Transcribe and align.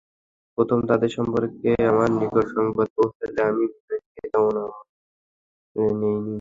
প্রথম 0.57 0.79
তাদের 0.89 1.11
সম্পর্কে 1.17 1.71
আমার 1.91 2.09
নিকট 2.19 2.45
সংবাদ 2.55 2.87
পৌঁছলে 2.97 3.39
আমি 3.49 3.63
বিষয়টিকে 3.73 4.23
তেমন 4.25 4.55
আমলে 4.63 4.85
নিইনি। 5.99 6.29